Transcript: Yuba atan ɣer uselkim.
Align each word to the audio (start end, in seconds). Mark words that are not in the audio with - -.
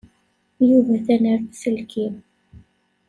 Yuba 0.69 0.91
atan 0.97 1.23
ɣer 1.31 1.39
uselkim. 1.49 2.15